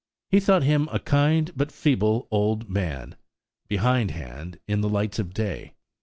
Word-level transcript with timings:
He 0.31 0.39
thought 0.39 0.63
him 0.63 0.89
a 0.91 0.97
kind 0.97 1.51
but 1.55 1.71
feeble 1.71 2.27
old 2.31 2.67
man, 2.67 3.15
behindhand 3.69 4.57
in 4.67 4.81
the 4.81 4.89
lights 4.89 5.19
of 5.19 5.31
day. 5.31 5.75